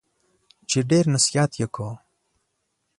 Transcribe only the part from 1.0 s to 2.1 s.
نصیحت یې کاوه!